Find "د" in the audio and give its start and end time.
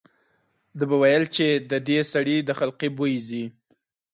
1.71-1.73, 2.43-2.49